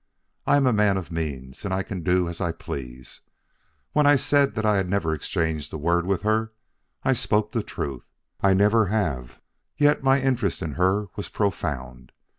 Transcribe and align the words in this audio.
I 0.47 0.57
am 0.57 0.65
a 0.65 0.73
man 0.73 0.97
of 0.97 1.11
means, 1.11 1.63
and 1.63 1.71
I 1.71 1.83
can 1.83 2.01
do 2.01 2.27
as 2.27 2.41
I 2.41 2.51
please. 2.53 3.21
When 3.93 4.07
I 4.07 4.15
said 4.15 4.55
that 4.55 4.65
I 4.65 4.77
had 4.77 4.89
never 4.89 5.13
exchanged 5.13 5.71
a 5.73 5.77
word 5.77 6.07
with 6.07 6.23
her, 6.23 6.53
I 7.03 7.13
spoke 7.13 7.51
the 7.51 7.61
truth. 7.61 8.07
I 8.41 8.53
never 8.55 8.87
have; 8.87 9.39
yet 9.77 10.01
my 10.01 10.19
interest 10.19 10.63
in 10.63 10.71
her 10.71 11.09
was 11.15 11.29
profound. 11.29 12.13